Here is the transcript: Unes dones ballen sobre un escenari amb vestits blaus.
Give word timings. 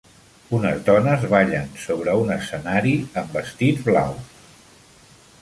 Unes 0.59 0.79
dones 0.87 1.27
ballen 1.33 1.69
sobre 1.83 2.15
un 2.23 2.33
escenari 2.37 2.95
amb 3.23 3.37
vestits 3.41 3.87
blaus. 3.91 4.35